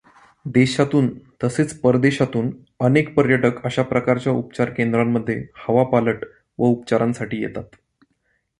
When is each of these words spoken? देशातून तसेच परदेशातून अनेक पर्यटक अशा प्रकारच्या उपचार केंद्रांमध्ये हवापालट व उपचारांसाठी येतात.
देशातून 0.45 1.09
तसेच 1.43 1.79
परदेशातून 1.81 2.49
अनेक 2.79 3.13
पर्यटक 3.15 3.65
अशा 3.65 3.83
प्रकारच्या 3.83 4.33
उपचार 4.33 4.69
केंद्रांमध्ये 4.69 5.41
हवापालट 5.67 6.25
व 6.59 6.63
उपचारांसाठी 6.63 7.41
येतात. 7.41 7.75